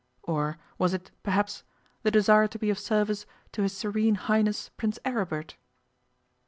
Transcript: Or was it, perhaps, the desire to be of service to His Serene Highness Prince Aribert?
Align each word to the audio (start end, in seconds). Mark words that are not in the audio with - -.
Or 0.23 0.57
was 0.79 0.95
it, 0.95 1.11
perhaps, 1.21 1.63
the 2.01 2.09
desire 2.09 2.47
to 2.47 2.57
be 2.57 2.71
of 2.71 2.79
service 2.79 3.27
to 3.51 3.61
His 3.61 3.77
Serene 3.77 4.15
Highness 4.15 4.69
Prince 4.75 4.97
Aribert? 5.05 5.57